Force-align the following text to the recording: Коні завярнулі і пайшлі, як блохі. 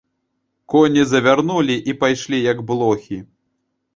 Коні 0.65 1.03
завярнулі 1.09 1.75
і 1.93 1.95
пайшлі, 2.03 2.41
як 2.47 2.61
блохі. 2.71 3.23